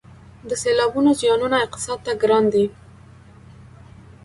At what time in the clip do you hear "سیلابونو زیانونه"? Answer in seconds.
0.61-1.57